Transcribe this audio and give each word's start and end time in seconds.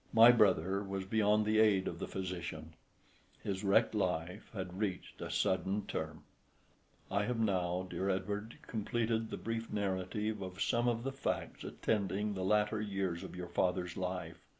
My 0.13 0.31
brother 0.31 0.83
was 0.83 1.05
beyond 1.05 1.45
the 1.45 1.59
aid 1.59 1.87
of 1.87 1.99
the 1.99 2.07
physician: 2.07 2.73
his 3.43 3.63
wrecked 3.63 3.93
life 3.93 4.49
had 4.51 4.79
reached 4.79 5.21
a 5.21 5.29
sudden 5.29 5.85
term! 5.85 6.23
I 7.11 7.25
have 7.25 7.37
now, 7.39 7.85
dear 7.87 8.09
Edward, 8.09 8.57
completed 8.65 9.29
the 9.29 9.37
brief 9.37 9.71
narrative 9.71 10.41
of 10.41 10.59
some 10.59 10.87
of 10.87 11.03
the 11.03 11.11
facts 11.13 11.63
attending 11.63 12.33
the 12.33 12.41
latter 12.43 12.81
years 12.81 13.21
of 13.23 13.35
your 13.35 13.49
father's 13.49 13.95
life. 13.95 14.43